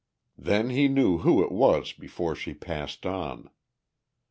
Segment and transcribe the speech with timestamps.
[0.39, 3.51] Then he knew who it was before she passed on.